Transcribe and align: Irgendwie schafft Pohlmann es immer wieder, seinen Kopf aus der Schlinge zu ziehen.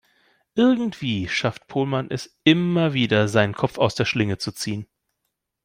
Irgendwie 0.55 1.27
schafft 1.29 1.67
Pohlmann 1.67 2.09
es 2.09 2.35
immer 2.43 2.93
wieder, 2.93 3.27
seinen 3.27 3.53
Kopf 3.53 3.77
aus 3.77 3.93
der 3.93 4.05
Schlinge 4.05 4.39
zu 4.39 4.51
ziehen. 4.51 4.87